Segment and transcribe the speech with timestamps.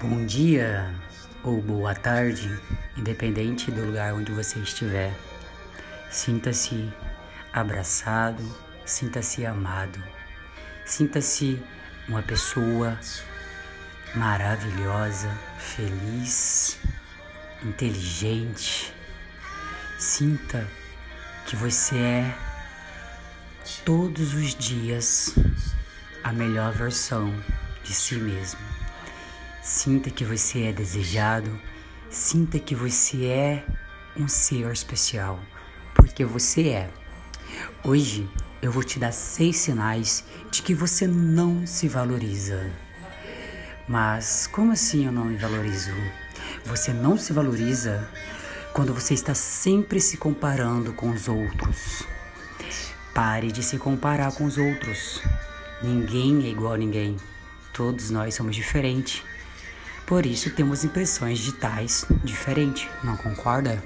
[0.00, 0.94] Bom dia
[1.42, 2.48] ou boa tarde,
[2.96, 5.12] independente do lugar onde você estiver.
[6.08, 6.88] Sinta-se
[7.52, 8.40] abraçado,
[8.86, 10.00] sinta-se amado,
[10.84, 11.60] sinta-se
[12.08, 12.96] uma pessoa
[14.14, 16.78] maravilhosa, feliz,
[17.64, 18.94] inteligente.
[19.98, 20.64] Sinta
[21.44, 22.34] que você é
[23.84, 25.34] todos os dias
[26.22, 27.34] a melhor versão
[27.82, 28.60] de si mesmo.
[29.70, 31.60] Sinta que você é desejado,
[32.08, 33.66] sinta que você é
[34.16, 35.38] um ser especial,
[35.94, 36.90] porque você é.
[37.84, 38.26] Hoje
[38.62, 42.72] eu vou te dar seis sinais de que você não se valoriza.
[43.86, 45.92] Mas como assim eu não me valorizo?
[46.64, 48.08] Você não se valoriza
[48.72, 52.04] quando você está sempre se comparando com os outros.
[53.12, 55.20] Pare de se comparar com os outros.
[55.82, 57.18] Ninguém é igual a ninguém.
[57.74, 59.22] Todos nós somos diferentes.
[60.08, 63.84] Por isso temos impressões digitais diferentes, não concorda?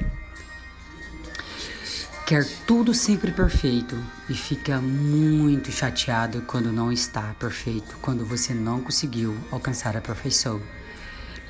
[2.24, 8.80] Quer tudo sempre perfeito e fica muito chateado quando não está perfeito, quando você não
[8.80, 10.62] conseguiu alcançar a perfeição.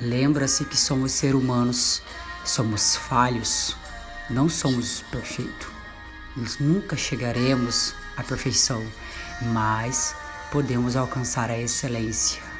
[0.01, 2.01] Lembra-se que somos seres humanos,
[2.43, 3.77] somos falhos,
[4.27, 5.67] não somos perfeitos.
[6.35, 8.83] Nós nunca chegaremos à perfeição,
[9.53, 10.15] mas
[10.51, 12.52] podemos alcançar a excelência.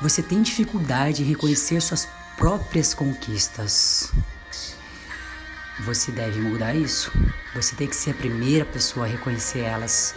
[0.00, 4.12] Você tem dificuldade em reconhecer suas próprias conquistas.
[5.80, 7.12] Você deve mudar isso.
[7.54, 10.14] Você tem que ser a primeira pessoa a reconhecer elas,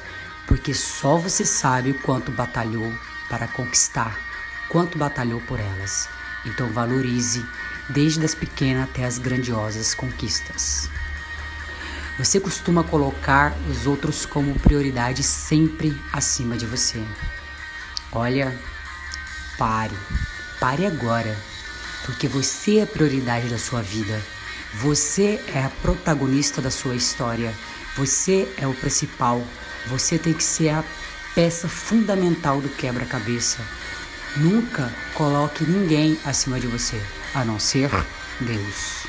[0.48, 2.94] porque só você sabe o quanto batalhou
[3.30, 4.20] para conquistar,
[4.70, 6.10] quanto batalhou por elas.
[6.46, 7.46] Então valorize
[7.90, 10.90] desde as pequenas até as grandiosas conquistas.
[12.18, 17.04] Você costuma colocar os outros como prioridade sempre acima de você.
[18.12, 18.58] Olha,
[19.58, 19.96] Pare.
[20.60, 21.36] Pare agora.
[22.06, 24.22] Porque você é a prioridade da sua vida.
[24.76, 27.54] Você é a protagonista da sua história.
[27.96, 29.44] Você é o principal.
[29.88, 30.84] Você tem que ser a
[31.34, 33.60] peça fundamental do quebra-cabeça.
[34.36, 37.02] Nunca coloque ninguém acima de você,
[37.34, 37.90] a não ser
[38.40, 39.08] Deus.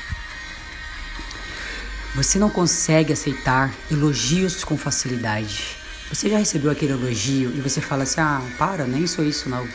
[2.15, 5.77] Você não consegue aceitar elogios com facilidade.
[6.11, 9.67] Você já recebeu aquele elogio e você fala assim: ah, para, nem sou isso não.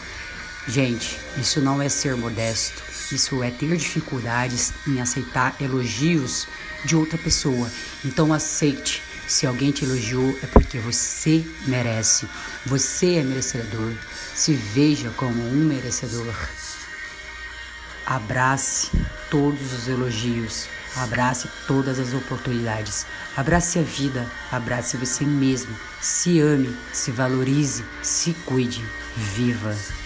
[0.67, 2.83] Gente, isso não é ser modesto,
[3.13, 6.47] isso é ter dificuldades em aceitar elogios
[6.85, 7.71] de outra pessoa.
[8.05, 9.03] Então aceite.
[9.27, 12.29] Se alguém te elogiou, é porque você merece.
[12.67, 13.95] Você é merecedor.
[14.35, 16.35] Se veja como um merecedor.
[18.05, 18.91] Abrace
[19.31, 20.67] todos os elogios.
[20.97, 23.07] Abrace todas as oportunidades.
[23.35, 24.31] Abrace a vida.
[24.53, 25.75] Abrace você mesmo.
[26.01, 28.85] Se ame, se valorize, se cuide.
[29.17, 30.04] Viva!